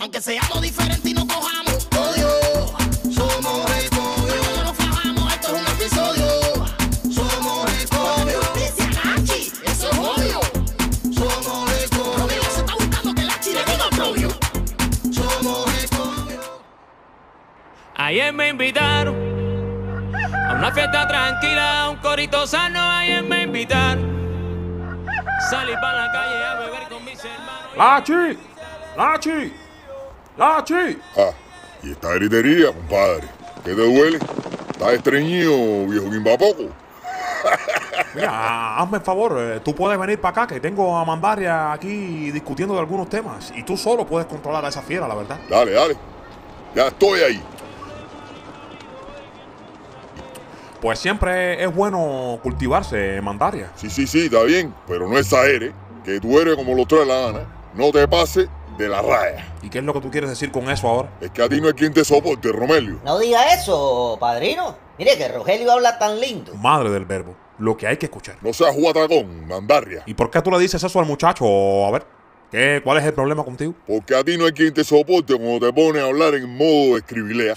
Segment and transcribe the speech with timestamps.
[0.00, 2.28] Aunque seamos diferentes y no cojamos odio,
[3.10, 4.36] somos escogios.
[4.38, 6.66] Cuando nos fajamos, esto es un episodio.
[7.12, 8.54] Somos escogios.
[8.54, 10.40] Dice Nachi, eso es odio.
[11.12, 12.16] Somos escogios.
[12.16, 14.28] Romeo se está buscando que la chile diga propio.
[15.10, 16.50] Somos escogios.
[17.96, 19.16] Ayer me invitaron
[20.14, 22.80] a una fiesta tranquila, a un corito sano.
[22.80, 25.06] Ayer me invitaron.
[25.50, 27.76] Salí para la calle a beber con mis hermanos.
[27.76, 28.38] ¡Lachi!
[28.96, 29.67] ¡Lachi!
[30.38, 30.96] ¡Lachi!
[31.16, 31.32] Ah,
[31.82, 33.26] y esta gritería, compadre.
[33.64, 34.18] ¿Qué te duele?
[34.70, 36.68] ¿Estás estreñido, viejo Quimbapoco?
[38.14, 42.30] Mira, hazme el favor, eh, tú puedes venir para acá, que tengo a Mandaria aquí
[42.30, 43.52] discutiendo de algunos temas.
[43.56, 45.40] Y tú solo puedes controlar a esa fiera, la verdad.
[45.50, 45.96] Dale, dale.
[46.72, 47.42] Ya estoy ahí.
[50.80, 53.72] Pues siempre es bueno cultivarse, Mandaria.
[53.74, 55.72] Sí, sí, sí, está bien, pero no exageres,
[56.04, 57.40] que tú eres como lo trae la gana.
[57.74, 59.52] No te pases de la raya.
[59.62, 61.10] ¿Y qué es lo que tú quieres decir con eso ahora?
[61.20, 63.00] Es que a ti no hay quien te soporte, Romelio.
[63.04, 64.76] No diga eso, padrino.
[64.98, 66.54] Mire que Rogelio habla tan lindo.
[66.54, 68.36] Madre del verbo, lo que hay que escuchar.
[68.40, 70.04] No seas juatacón, mandarria.
[70.06, 71.44] ¿Y por qué tú le dices eso al muchacho?
[71.86, 72.06] A ver,
[72.50, 73.74] ¿qué, ¿cuál es el problema contigo?
[73.86, 76.96] Porque a ti no hay quien te soporte cuando te pones a hablar en modo
[76.96, 77.54] escribilea.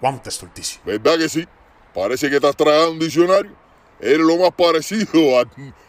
[0.00, 0.80] Cuánta estulticia.
[0.84, 1.48] ¿Verdad que sí?
[1.94, 3.52] Parece que estás tragando un diccionario.
[4.00, 5.48] Eres lo más parecido al,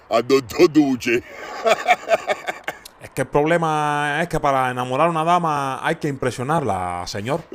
[0.09, 1.21] al doctor Duche.
[3.01, 7.41] Es que el problema es que para enamorar a una dama hay que impresionarla, señor.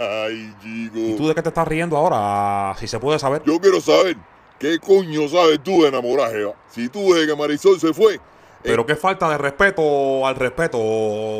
[0.00, 1.16] Ay, ¿Y chico.
[1.18, 2.74] tú de qué te estás riendo ahora?
[2.78, 3.42] Si se puede saber.
[3.44, 4.16] Yo quiero saber,
[4.58, 6.54] ¿qué coño sabes tú de enamorar, Jeva?
[6.70, 8.18] Si tú desde que Marisol se fue,
[8.62, 10.78] Pero qué falta de respeto al respeto.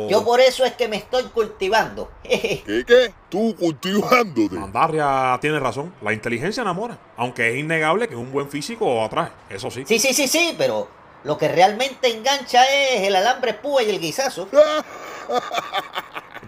[0.07, 2.09] Yo por eso es que me estoy cultivando.
[2.23, 3.13] ¿qué qué?
[3.27, 4.55] Tú cultivándote.
[4.55, 5.93] Mandaria tiene razón.
[6.01, 6.97] La inteligencia enamora.
[7.17, 9.29] Aunque es innegable que un buen físico atrae.
[9.49, 9.83] Eso sí.
[9.85, 10.87] Sí, sí, sí, sí, pero
[11.23, 14.47] lo que realmente engancha es el alambre púa y el guisazo.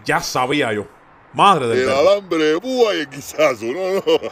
[0.06, 0.86] Ya sabía yo.
[1.34, 4.30] Madre del El alambre púa y el guisazo, no, no.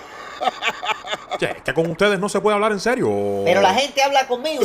[1.37, 3.09] Che, es que con ustedes no se puede hablar en serio.
[3.45, 4.63] Pero la gente habla conmigo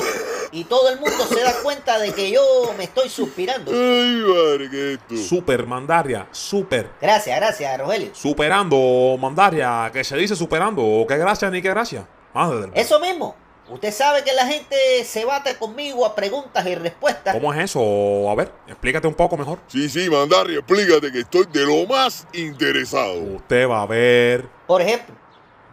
[0.53, 2.43] y todo el mundo se da cuenta de que yo
[2.78, 3.71] me estoy suspirando.
[3.72, 5.16] Ay, madre, ¿qué es esto?
[5.16, 6.27] Super Mandaria.
[6.31, 6.91] Super.
[7.00, 8.15] Gracias, gracias, Rogelio.
[8.15, 9.91] Superando, Mandaria.
[9.93, 11.05] Que se dice superando.
[11.09, 12.06] Qué gracia ni qué gracia.
[12.32, 12.71] Madre del.
[12.75, 13.34] Eso mismo.
[13.69, 17.34] Usted sabe que la gente se bate conmigo a preguntas y respuestas.
[17.34, 18.28] ¿Cómo es eso?
[18.28, 19.61] A ver, explícate un poco mejor.
[19.69, 23.15] Sí, sí, Mandarri, explícate que estoy de lo más interesado.
[23.15, 24.49] Usted va a ver.
[24.67, 25.15] Por ejemplo,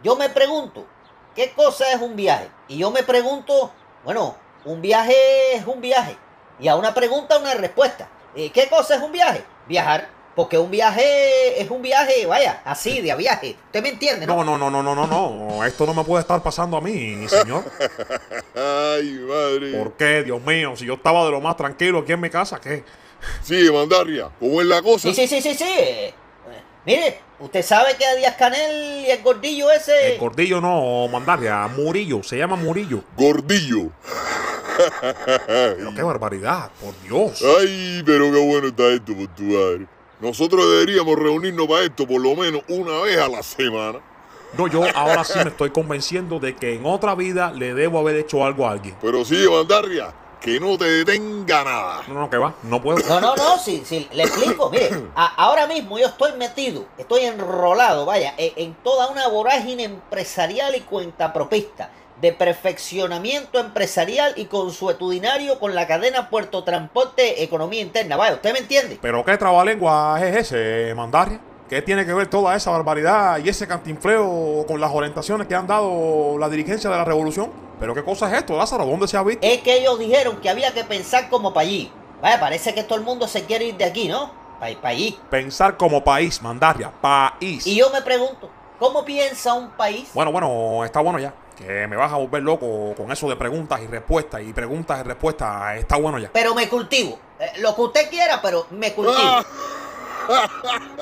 [0.04, 0.86] yo me pregunto,
[1.34, 2.48] ¿qué cosa es un viaje?
[2.68, 3.72] Y yo me pregunto,
[4.04, 5.14] bueno, un viaje
[5.54, 6.16] es un viaje.
[6.60, 8.08] Y a una pregunta, una respuesta.
[8.36, 9.44] Eh, ¿Qué cosa es un viaje?
[9.66, 10.19] Viajar.
[10.36, 13.56] Porque un viaje es un viaje, vaya, así, de a viaje.
[13.66, 14.36] ¿Usted me entiende, no?
[14.36, 15.64] No, no, no, no, no, no, no.
[15.64, 17.64] Esto no me puede estar pasando a mí, señor.
[18.54, 19.76] Ay, madre.
[19.76, 20.76] ¿Por qué, Dios mío?
[20.76, 22.84] Si yo estaba de lo más tranquilo aquí en mi casa, ¿qué?
[23.42, 25.12] Sí, Mandarria, ¿cómo es la cosa?
[25.12, 26.14] Sí, sí, sí, sí, sí.
[26.86, 30.14] Mire, usted sabe que a Díaz Canel y el gordillo ese...
[30.14, 33.04] El gordillo no, Mandaria, Murillo, se llama Murillo.
[33.16, 33.90] Gordillo.
[35.46, 37.44] Pero qué barbaridad, por Dios.
[37.60, 39.86] Ay, pero qué bueno está esto por tu madre.
[40.20, 44.00] Nosotros deberíamos reunirnos para esto por lo menos una vez a la semana.
[44.58, 48.16] No, yo ahora sí me estoy convenciendo de que en otra vida le debo haber
[48.16, 48.96] hecho algo a alguien.
[49.00, 52.02] Pero sí, Mandarria, que no te detenga nada.
[52.08, 52.98] No, no, que va, no puedo.
[53.08, 54.68] No, no, no, sí, sí, le explico.
[54.70, 59.84] Mire, a- ahora mismo yo estoy metido, estoy enrolado, vaya, e- en, toda una vorágine
[59.84, 68.16] empresarial y cuentapropista, de perfeccionamiento empresarial y consuetudinario con la cadena Puerto Transporte Economía Interna.
[68.16, 68.98] Vaya, ¿usted me entiende?
[69.00, 71.40] Pero qué trabalengua es ese, Mandaria.
[71.68, 75.68] ¿Qué tiene que ver toda esa barbaridad y ese cantinfleo con las orientaciones que han
[75.68, 77.52] dado la dirigencia de la revolución?
[77.78, 78.84] ¿Pero qué cosa es esto, Lázaro?
[78.84, 79.46] ¿Dónde se ha visto?
[79.46, 81.90] Es que ellos dijeron que había que pensar como para allí.
[82.20, 84.32] Vaya, parece que todo el mundo se quiere ir de aquí, ¿no?
[84.58, 85.18] Para allí.
[85.30, 87.66] Pensar como país, Mandaria, país.
[87.66, 90.10] Y yo me pregunto, ¿cómo piensa un país?
[90.12, 91.32] Bueno, bueno, está bueno ya.
[91.60, 95.02] Que me vas a volver loco con eso de preguntas y respuestas y preguntas y
[95.02, 95.76] respuestas.
[95.76, 96.30] Está bueno ya.
[96.32, 97.18] Pero me cultivo.
[97.38, 99.18] Eh, lo que usted quiera, pero me cultivo.
[99.18, 99.44] Ah.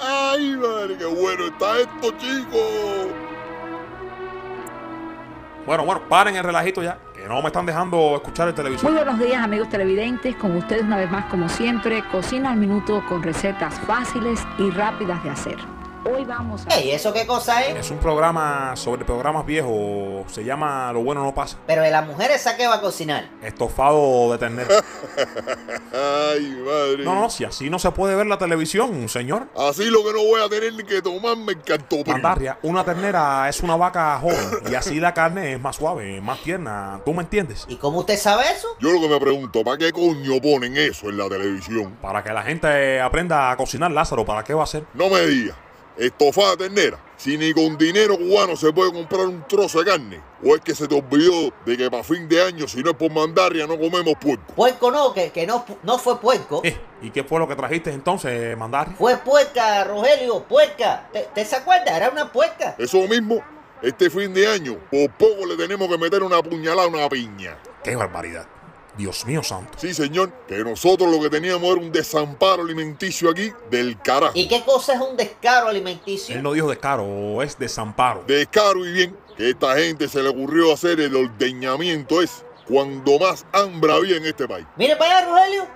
[0.02, 3.08] Ay, madre, qué bueno está esto, chicos.
[5.66, 6.99] Bueno, bueno, paren el relajito ya.
[7.14, 8.90] Que no me están dejando escuchar el televisor.
[8.90, 13.05] Muy buenos días amigos televidentes, con ustedes una vez más como siempre, Cocina al Minuto
[13.08, 15.77] con recetas fáciles y rápidas de hacer.
[16.04, 16.76] Hoy vamos a...
[16.76, 17.76] Ey, ¿eso qué cosa es?
[17.76, 20.30] Es un programa sobre programas viejos.
[20.32, 21.58] Se llama Lo bueno no pasa.
[21.66, 23.28] Pero de las mujeres, ¿a qué va a cocinar?
[23.42, 24.68] Estofado de ternera.
[25.92, 27.04] Ay, madre.
[27.04, 29.48] No, no, si así no se puede ver la televisión, señor.
[29.56, 32.12] Así lo que no voy a tener ni que tomarme el cartopín.
[32.12, 36.40] Mandarria, una ternera es una vaca joven y así la carne es más suave, más
[36.40, 37.00] tierna.
[37.04, 37.66] ¿Tú me entiendes?
[37.68, 38.68] ¿Y cómo usted sabe eso?
[38.80, 41.96] Yo lo que me pregunto, ¿para qué coño ponen eso en la televisión?
[42.00, 44.84] Para que la gente aprenda a cocinar, Lázaro, ¿para qué va a ser?
[44.94, 45.56] No me digas,
[45.98, 46.98] estofada de ternera.
[47.16, 50.20] Si ni con dinero cubano se puede comprar un trozo de carne.
[50.44, 52.96] ¿O es que se te olvidó de que para fin de año, si no es
[52.96, 54.54] por mandarria, no comemos puerco?
[54.54, 56.60] Puerco no, que, que no, no fue puerco.
[56.62, 58.94] Eh, ¿Y qué fue lo que trajiste entonces, Mandarria?
[58.96, 61.08] Fue puerca, Rogelio, puerca.
[61.12, 61.96] ¿Te, te se acuerda?
[61.96, 62.76] Era una puerca.
[62.78, 63.42] Eso mismo,
[63.82, 67.58] este fin de año, por poco le tenemos que meter una puñalada a una piña.
[67.82, 68.46] ¡Qué barbaridad!
[68.98, 69.78] Dios mío santo.
[69.78, 74.32] Sí, señor, que nosotros lo que teníamos era un desamparo alimenticio aquí del carajo.
[74.34, 76.34] ¿Y qué cosa es un descaro alimenticio?
[76.34, 78.24] Él no dijo descaro, es desamparo.
[78.26, 83.20] Descaro y bien que a esta gente se le ocurrió hacer el ordeñamiento es cuando
[83.20, 84.66] más hambre había en este país.
[84.76, 85.66] Mire para allá, Rogelio.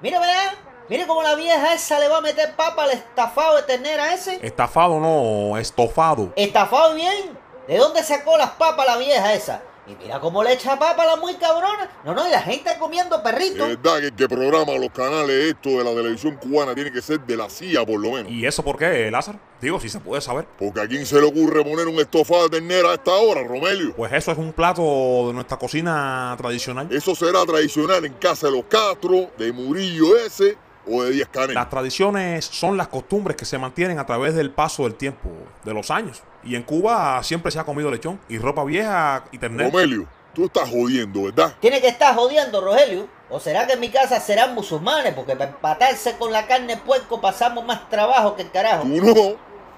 [0.00, 0.54] Mire para allá.
[0.88, 4.40] Mire cómo la vieja esa le va a meter papa al estafado de ternera ese.
[4.42, 6.32] Estafado no, estofado.
[6.34, 7.38] Estafado bien.
[7.68, 9.62] ¿De dónde sacó las papas la vieja esa?
[9.90, 11.90] Y mira cómo le echa papa a la muy cabrona.
[12.04, 13.66] No, no, y la gente comiendo perrito.
[13.66, 17.02] Es verdad que el que programa los canales esto de la televisión cubana tiene que
[17.02, 18.30] ser de la CIA por lo menos.
[18.30, 19.40] ¿Y eso por qué, Lázaro?
[19.60, 20.46] Digo, si se puede saber.
[20.58, 23.94] Porque a quién se le ocurre poner un estofado de ternera a esta hora, Romelio.
[23.96, 26.86] Pues eso es un plato de nuestra cocina tradicional.
[26.92, 30.56] Eso será tradicional en casa de los Castro, de Murillo ese
[30.86, 31.54] o de Díaz Canel.
[31.54, 35.30] Las tradiciones son las costumbres que se mantienen a través del paso del tiempo,
[35.64, 36.22] de los años.
[36.42, 39.70] Y en Cuba siempre se ha comido lechón y ropa vieja y ternera.
[39.70, 41.54] Romelio, tú estás jodiendo, ¿verdad?
[41.60, 43.08] Tiene que estar jodiendo, Rogelio.
[43.28, 45.14] ¿O será que en mi casa serán musulmanes?
[45.14, 48.82] Porque para empatarse con la carne puerco pasamos más trabajo que el carajo.
[48.82, 49.14] Tú no,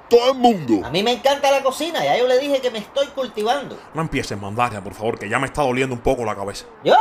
[0.08, 0.86] todo el mundo.
[0.86, 3.78] A mí me encanta la cocina, ya yo le dije que me estoy cultivando.
[3.94, 6.66] No empieces, Mandaria, por favor, que ya me está doliendo un poco la cabeza.
[6.84, 6.96] ¿Yo?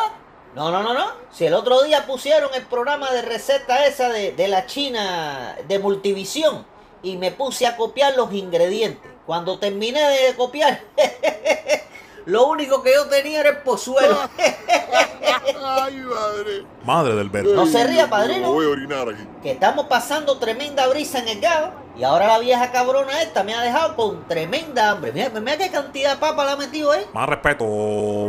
[0.56, 1.06] No, no, no, no.
[1.32, 5.80] Si el otro día pusieron el programa de receta esa de, de la China de
[5.80, 6.66] Multivisión
[7.04, 9.11] y me puse a copiar los ingredientes.
[9.32, 10.82] Cuando terminé de copiar,
[12.26, 14.18] lo único que yo tenía era el pozuelo.
[15.64, 16.66] Ay, madre.
[16.84, 17.54] Madre del verbo.
[17.54, 18.52] No se ría, padrino.
[18.52, 19.26] Voy a orinar aquí.
[19.42, 23.54] que estamos pasando tremenda brisa en el gado y ahora la vieja cabrona esta me
[23.54, 25.14] ha dejado con tremenda hambre.
[25.14, 27.06] Mira, mira qué cantidad de papa la ha metido ahí.
[27.14, 27.66] Más respeto,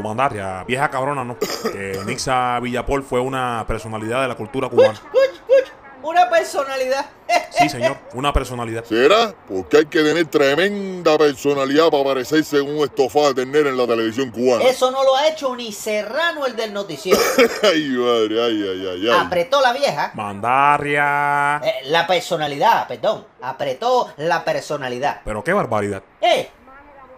[0.04, 0.62] Mandaria.
[0.68, 1.36] Vieja cabrona, no.
[1.36, 5.00] Que Nixa Villapol fue una personalidad de la cultura cubana.
[5.10, 5.71] Cuch, cuch,
[6.02, 7.06] una personalidad.
[7.50, 8.84] Sí, señor, una personalidad.
[8.84, 9.34] ¿Será?
[9.48, 13.86] Porque hay que tener tremenda personalidad para parecerse en un estofado de ternera en la
[13.86, 14.64] televisión cubana.
[14.64, 17.20] Eso no lo ha hecho ni Serrano el del noticiero.
[17.62, 19.26] Ay, madre, ay, ay, ay, ay.
[19.26, 20.12] Apretó la vieja.
[20.14, 21.60] Mandaria.
[21.64, 23.26] Eh, la personalidad, perdón.
[23.40, 25.20] Apretó la personalidad.
[25.24, 26.02] Pero qué barbaridad.
[26.20, 26.48] Eh,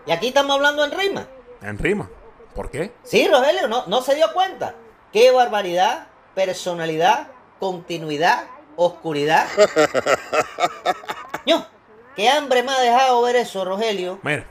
[0.07, 1.27] y aquí estamos hablando en rima.
[1.63, 2.11] En rima.
[2.55, 2.93] ¿Por qué?
[3.03, 4.75] Sí, Rogelio, no, no se dio cuenta.
[5.13, 7.29] Qué barbaridad, personalidad,
[7.59, 8.45] continuidad,
[8.77, 9.47] oscuridad.
[11.47, 11.67] Ño,
[12.17, 14.19] qué hambre me ha dejado ver eso, Rogelio.
[14.23, 14.47] Mira,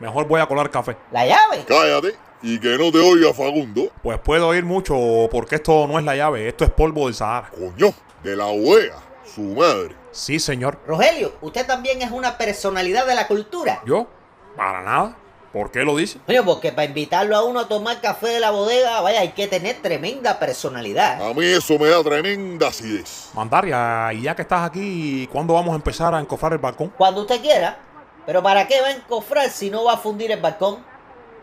[0.00, 0.96] mejor voy a colar café.
[1.10, 1.64] La llave.
[1.66, 3.90] Cállate y que no te oiga Fagundo.
[4.02, 7.50] Pues puedo oír mucho porque esto no es la llave, esto es polvo del Sahara.
[7.50, 7.92] Coño,
[8.22, 9.94] de la OEA, su madre.
[10.10, 10.78] Sí, señor.
[10.86, 13.82] Rogelio, usted también es una personalidad de la cultura.
[13.86, 14.06] ¿Yo?
[14.56, 15.16] Para nada.
[15.52, 16.18] ¿Por qué lo dice?
[16.26, 19.46] Coño, porque para invitarlo a uno a tomar café de la bodega, vaya, hay que
[19.46, 21.26] tener tremenda personalidad.
[21.26, 23.30] A mí eso me da tremenda acidez.
[23.34, 26.92] Mandaria, y ya que estás aquí, ¿cuándo vamos a empezar a encofrar el balcón?
[26.96, 27.78] Cuando usted quiera.
[28.26, 30.84] Pero ¿para qué va a encofrar si no va a fundir el balcón?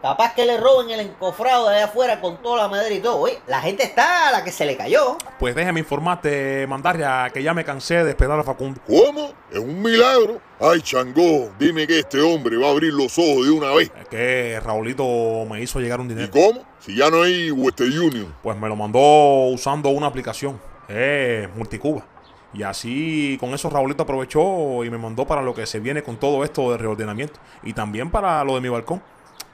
[0.05, 3.17] Capaz que le roben el encofrado de allá afuera con toda la madera y todo.
[3.21, 5.17] Oye, la gente está a la que se le cayó.
[5.39, 8.79] Pues déjame informarte, Mandaria, que ya me cansé de esperar a Facundo.
[8.85, 9.31] ¿Cómo?
[9.51, 10.39] Es un milagro.
[10.59, 13.91] Ay, Changó, dime que este hombre va a abrir los ojos de una vez.
[13.99, 15.03] Es que Raulito
[15.49, 16.29] me hizo llegar un ¿Y dinero.
[16.31, 16.63] cómo?
[16.81, 18.35] Si ya no hay Western Union.
[18.43, 18.99] Pues me lo mandó
[19.47, 20.61] usando una aplicación.
[20.87, 22.05] Es Multicuba.
[22.53, 26.17] Y así con eso Raulito aprovechó y me mandó para lo que se viene con
[26.17, 27.39] todo esto de reordenamiento.
[27.63, 29.01] Y también para lo de mi balcón.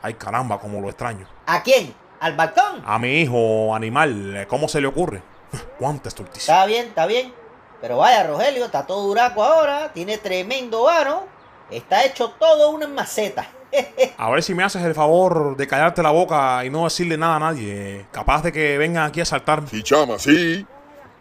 [0.01, 1.27] Ay caramba, como lo extraño.
[1.45, 1.93] ¿A quién?
[2.19, 2.83] ¿Al balcón?
[2.85, 5.21] A mi hijo animal, ¿cómo se le ocurre?
[5.79, 6.53] Cuánta estulticia.
[6.53, 7.33] Está bien, está bien.
[7.81, 9.91] Pero vaya, Rogelio, está todo duraco ahora.
[9.91, 11.25] Tiene tremendo varo.
[11.69, 13.47] Está hecho todo una maceta.
[14.17, 17.37] A ver si me haces el favor de callarte la boca y no decirle nada
[17.37, 18.05] a nadie.
[18.11, 19.67] Capaz de que vengan aquí a saltarme.
[19.69, 20.65] Sí, chama, sí.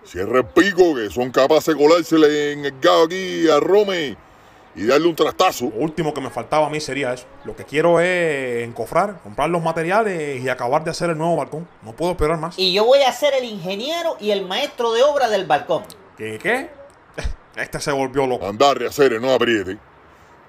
[0.04, 4.16] Cierra el pico que son capaces de colársele en el gado aquí a Rome
[4.74, 5.64] y darle un trastazo.
[5.66, 7.26] Lo último que me faltaba a mí sería eso.
[7.44, 11.68] Lo que quiero es encofrar, comprar los materiales y acabar de hacer el nuevo balcón.
[11.82, 12.58] No puedo esperar más.
[12.58, 15.84] Y yo voy a ser el ingeniero y el maestro de obra del balcón.
[16.16, 16.38] ¿Qué?
[16.42, 16.70] ¿Qué?
[17.56, 18.46] Este se volvió loco.
[18.46, 19.76] Andar, Ceres, no apriete.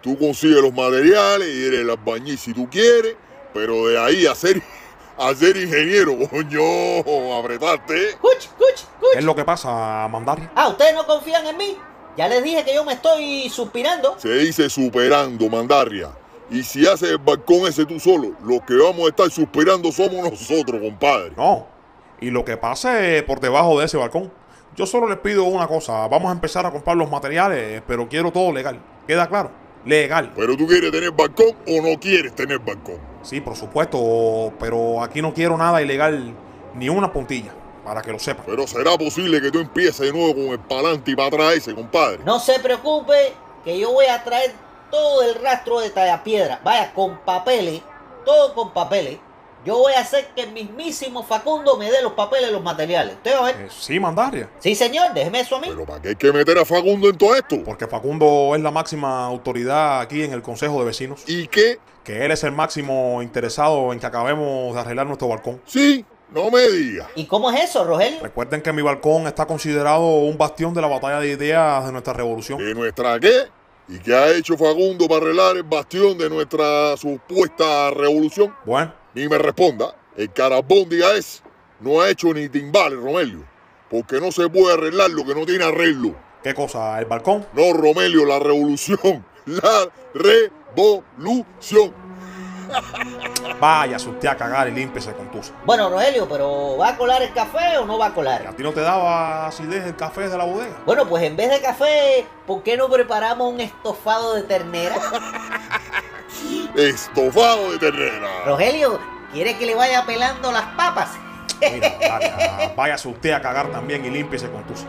[0.02, 3.16] Tú consigues los materiales y eres el albañil si tú quieres,
[3.54, 4.62] pero de ahí a ser,
[5.18, 8.18] a ser ingeniero, coño, apretaste.
[8.22, 9.24] Cuch, cuch, ¿Qué es cuch.
[9.24, 10.52] lo que pasa, Mandarria?
[10.56, 11.78] Ah, ¿ustedes no confían en mí?
[12.18, 14.16] Ya les dije que yo me estoy suspirando.
[14.18, 16.10] Se dice superando, Mandarria.
[16.50, 20.30] Y si haces el balcón ese tú solo, los que vamos a estar suspirando somos
[20.30, 21.32] nosotros, compadre.
[21.38, 21.66] No.
[22.20, 24.32] Y lo que pase por debajo de ese balcón.
[24.76, 26.08] Yo solo les pido una cosa.
[26.08, 28.80] Vamos a empezar a comprar los materiales, pero quiero todo legal.
[29.08, 29.52] ¿Queda claro?
[29.86, 30.34] Legal.
[30.36, 33.00] Pero tú quieres tener balcón o no quieres tener balcón.
[33.22, 36.34] Sí, por supuesto, pero aquí no quiero nada ilegal,
[36.76, 37.54] ni una puntilla,
[37.92, 38.46] para que lo sepan.
[38.48, 41.76] Pero será posible que tú empieces de nuevo con el pa'lante y para atrás ese,
[41.76, 42.20] compadre.
[42.24, 43.34] No se preocupe,
[43.66, 44.54] que yo voy a traer
[44.90, 46.62] todo el rastro de tallapiedra.
[46.64, 47.82] Vaya, con papeles,
[48.24, 49.18] todo con papeles.
[49.66, 53.16] Yo voy a hacer que el mismísimo Facundo me dé los papeles y los materiales.
[53.16, 53.56] ¿Usted va a ver?
[53.58, 54.50] Eh, sí, Mandarria.
[54.60, 55.68] Sí, señor, déjeme eso a mí.
[55.70, 57.58] Pero ¿para qué hay que meter a Facundo en todo esto?
[57.66, 61.24] Porque Facundo es la máxima autoridad aquí en el Consejo de Vecinos.
[61.28, 61.78] ¿Y qué?
[62.06, 65.62] Que él es el máximo interesado en que acabemos de arreglar nuestro balcón.
[65.66, 67.08] Sí, no me digas.
[67.16, 68.20] ¿Y cómo es eso, Rogelio?
[68.22, 72.14] Recuerden que mi balcón está considerado un bastión de la batalla de ideas de nuestra
[72.14, 72.60] revolución.
[72.60, 73.48] ¿De nuestra qué?
[73.88, 78.56] ¿Y qué ha hecho Facundo para arreglar el bastión de nuestra supuesta revolución?
[78.66, 79.94] Bueno, Ni me responda.
[80.16, 81.44] El carabóndiga es.
[81.82, 83.44] No ha hecho ni timbales, Romelio.
[83.90, 86.16] Porque no se puede arreglar lo que no tiene arreglo.
[86.44, 87.00] ¿qué cosa?
[87.00, 87.46] ¿El balcón?
[87.54, 89.26] No, Romelio, la revolución.
[89.46, 91.94] La revolución.
[93.62, 95.54] Vaya, usted a cagar y límpiese con tusa.
[95.66, 98.54] Bueno, Rogelio, pero ¿va a colar el café o no va a ¿A colar?
[98.58, 100.78] ti no te daba acidez el café de la bodega?
[100.84, 104.96] Bueno, pues en vez de café, ¿por qué no preparamos un estofado de ternera?
[106.76, 108.28] Estofado de ternera.
[108.46, 109.00] Rogelio,
[109.32, 111.10] ¿quiere que le vaya pelando las papas?
[111.62, 114.86] Mira, vaya, váyase usted a cagar también y límpiese con tusa.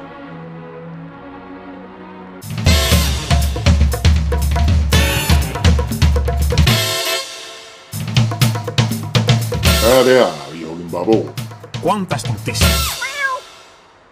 [9.84, 11.32] Allá, viejo limbabón.
[11.82, 13.01] ¿Cuántas noticias?